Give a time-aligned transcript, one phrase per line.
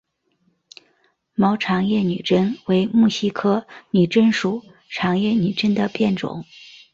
[1.35, 6.43] 毛长叶女贞为木犀科女贞属长叶女贞的变种。